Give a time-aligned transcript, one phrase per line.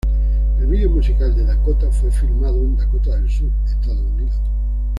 [0.59, 4.33] El vídeo musical de "Dakota" fue filmado en Dakota del Sur, Estados Unidos.